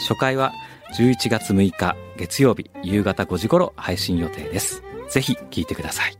[0.00, 0.52] 初回は
[0.96, 6.16] 11月6日月曜日夕方5時頃配信予定ですぜひ聞いてください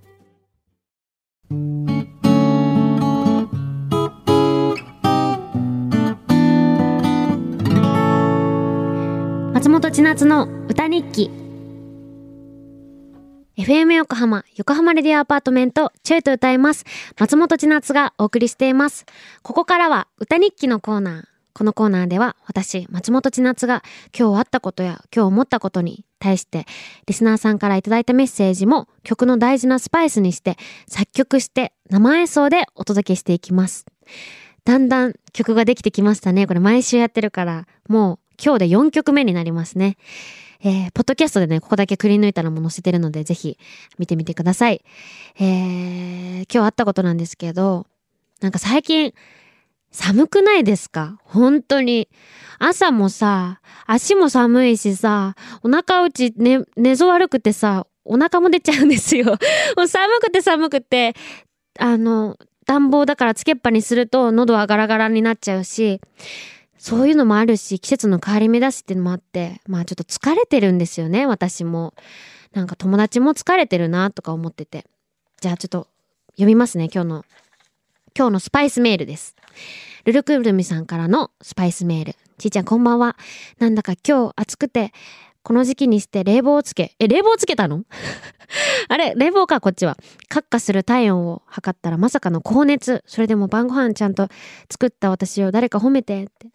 [9.54, 11.30] 松本千夏の歌日記
[13.56, 16.86] FM 横浜、横浜レディオアパートメント、ちょいと歌います。
[17.18, 19.04] 松本千夏がお送りしています。
[19.42, 21.29] ここからは歌日記のコーナー。
[21.52, 23.82] このコーナーでは私、松本千夏が
[24.18, 26.66] 今日あったことや今日思ったことに対して
[27.06, 33.86] リスナーさんからいただいたメッセージも曲の大事なスパイスにして作曲して生演奏でお届けしていきます。
[34.64, 36.46] だんだん曲ができてきましたね。
[36.46, 39.96] これ毎週やってるからもう今日で4曲目になりますね。
[40.62, 43.58] えー、ポッドキャストでね、ここだけくり抜いたのも載せてるので、ぜひ
[43.98, 44.82] 見てみてください。
[45.38, 47.86] えー、今日あったことなんですけど、
[48.42, 49.14] なんか最近、
[49.90, 51.18] 寒くないですか？
[51.24, 52.08] 本当に。
[52.58, 59.24] 朝もさ、足も寒いしさ、お腹うち寝、寝相悪くてさ、お腹も出ちゃうんですよ。
[59.76, 61.14] もう寒くて寒くて、
[61.78, 66.00] あの、暖房だからつけっぱにすると喉はガラガラになっちゃうし、
[66.78, 71.94] そういうのもあるし、季節の変わり目だしっていうのもあって、まあちょっと疲れてるんですよね、私も。
[72.52, 74.84] なんか友達も疲れてるなとか思ってて。
[75.40, 75.88] じゃあちょっと
[76.32, 77.24] 読みますね、今日の。
[78.16, 79.36] 今日のスパイスメールです。
[80.04, 82.16] ルルクルミさんからのスパイスメール。
[82.38, 83.16] ちいちゃんこんばんは。
[83.58, 84.92] なんだか今日暑くて、
[85.42, 87.84] この時期にして冷房をつけ、え、冷房つけたの？
[88.88, 89.96] あれ、冷房か、こっちは。
[90.28, 93.02] カッカする体温を測ったらまさかの高熱。
[93.06, 94.28] それでも晩ご飯ちゃんと
[94.70, 96.48] 作った私を誰か褒めてって。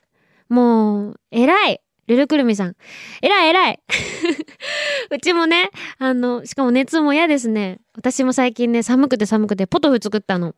[0.49, 2.75] もう、偉いルルクルミさん。
[3.21, 3.79] 偉い偉い
[5.09, 7.79] うちもね、あの、しかも熱も嫌ですね。
[7.95, 10.53] 私も最近ね、寒くて寒くてポトフ作ったの。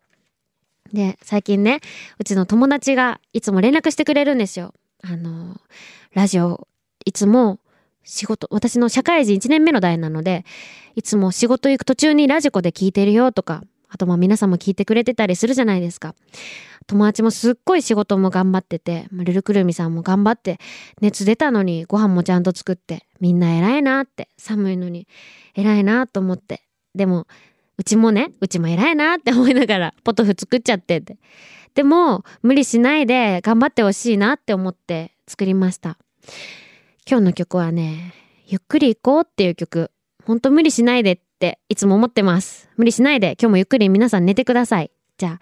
[0.94, 1.82] で、最近ね、
[2.20, 4.74] うちの友達がいつも連絡してくれるんですよ。
[5.04, 5.60] あの、
[6.14, 6.68] ラジオ、
[7.06, 7.60] いつも
[8.04, 10.46] 仕事、私の社会人1年目の代なので、
[10.96, 16.16] いつも仕事行く途中にラジコで聞いてるよとか、あとまあ皆さんも聞いてくれてたりするじゃないですか。
[16.88, 20.58] 友達もすっごい仕事も頑張ってて、ルルクルミさんも頑張って、
[21.02, 25.08] 熱出たのにご飯もちゃんと作って、みんな偉いなって、寒いのに
[25.54, 26.64] 偉いなと思って。
[26.96, 27.28] でも、
[27.78, 31.18] うちもね、うちも偉いなって思いながら、ポトフ作っちゃってって。
[31.76, 35.98] でも、無理しないで頑張ってほしいなって思って作りました。
[37.08, 38.14] 今日の曲はね、
[38.48, 39.92] ゆっくり行こうっていう曲。
[40.26, 42.68] ほんと無理しないでっていつも思ってます。
[42.78, 44.92] 無理しないで今日もゆっくり皆さん寝てください。
[45.18, 45.40] じゃあ、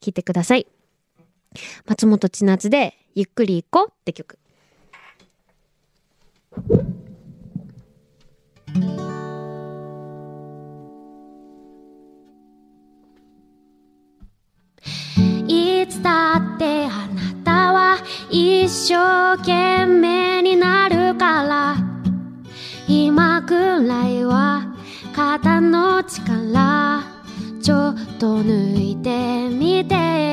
[0.00, 0.66] 聴いてください。
[1.86, 4.38] 松本千夏でゆっくり行こうって曲。
[18.44, 21.76] 一生懸命になるから。
[22.88, 24.74] 今くらいは
[25.14, 27.04] 肩の力。
[27.62, 30.31] ちょっと抜いてみて。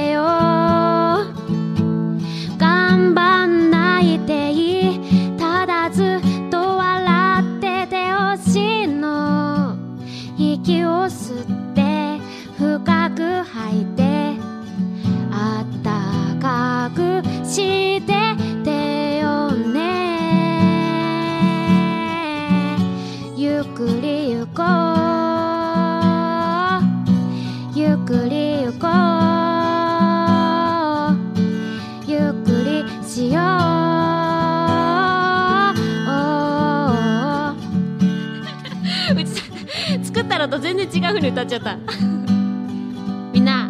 [41.19, 41.77] う風に歌っちゃった。
[43.33, 43.69] みんな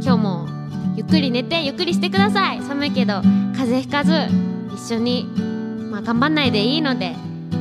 [0.00, 0.48] 今日も
[0.96, 2.62] ゆっくり寝てゆっくりしてください。
[2.62, 3.20] 寒いけど
[3.56, 4.12] 風邪ひかず
[4.74, 5.24] 一緒に
[5.90, 7.14] まあ頑張んないでいいので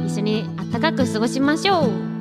[0.06, 2.16] 一緒にあったかく過ごしましょう。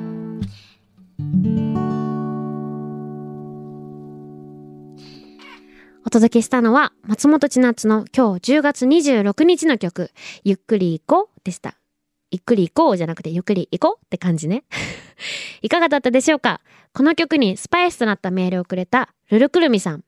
[6.05, 10.11] お届けしたのは松本千夏の今日10月26日の曲
[10.45, 11.75] 「ゆっくり行こう」でした。
[12.35, 14.65] ゆっくり行こうじゃなくてゆっくり行こうって感じね。
[15.63, 16.59] いかがだったでしょうか？
[16.93, 20.03] この曲にスパイスとなったメールをくれたルルクルミさん。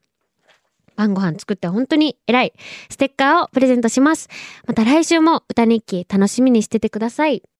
[0.94, 2.52] 晩ご飯作って本当に偉い
[2.90, 4.28] ステッカーをプレゼントします。
[4.66, 7.42] また来週も歌日記楽しみにしててください。